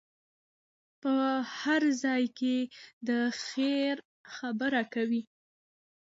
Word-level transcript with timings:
په 1.01 1.13
هر 1.59 1.81
ځای 2.03 2.23
کې 2.37 2.57
د 3.07 3.09
خیر 3.43 3.95
خبره 4.35 4.81
کوئ. 4.93 5.21